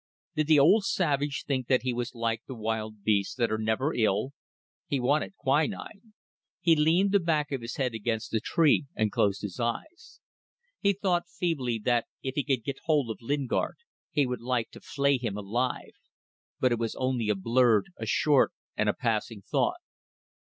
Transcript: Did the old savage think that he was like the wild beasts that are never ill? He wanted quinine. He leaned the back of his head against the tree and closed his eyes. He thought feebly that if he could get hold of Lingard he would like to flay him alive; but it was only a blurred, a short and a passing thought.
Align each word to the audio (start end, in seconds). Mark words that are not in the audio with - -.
Did 0.35 0.47
the 0.47 0.57
old 0.57 0.83
savage 0.85 1.43
think 1.45 1.67
that 1.67 1.83
he 1.83 1.93
was 1.93 2.15
like 2.15 2.41
the 2.47 2.55
wild 2.55 3.03
beasts 3.03 3.35
that 3.35 3.51
are 3.51 3.59
never 3.59 3.93
ill? 3.93 4.31
He 4.87 4.99
wanted 4.99 5.35
quinine. 5.35 6.13
He 6.59 6.75
leaned 6.75 7.11
the 7.11 7.19
back 7.19 7.51
of 7.51 7.61
his 7.61 7.75
head 7.75 7.93
against 7.93 8.31
the 8.31 8.39
tree 8.39 8.87
and 8.95 9.11
closed 9.11 9.43
his 9.43 9.59
eyes. 9.59 10.19
He 10.79 10.93
thought 10.93 11.29
feebly 11.29 11.77
that 11.85 12.07
if 12.23 12.33
he 12.33 12.43
could 12.43 12.63
get 12.63 12.79
hold 12.85 13.11
of 13.11 13.21
Lingard 13.21 13.75
he 14.09 14.25
would 14.25 14.41
like 14.41 14.71
to 14.71 14.81
flay 14.81 15.19
him 15.19 15.37
alive; 15.37 15.93
but 16.59 16.71
it 16.71 16.79
was 16.79 16.95
only 16.95 17.29
a 17.29 17.35
blurred, 17.35 17.91
a 17.97 18.07
short 18.07 18.53
and 18.75 18.89
a 18.89 18.95
passing 18.95 19.43
thought. 19.43 19.81